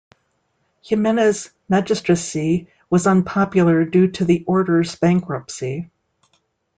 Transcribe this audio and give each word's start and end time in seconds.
Ximenes' 0.83 1.51
magistracy 1.69 2.67
was 2.89 3.05
unpopular 3.05 3.85
due 3.85 4.07
to 4.09 4.25
the 4.25 4.43
Order's 4.47 4.95
bankruptcy. 4.95 5.91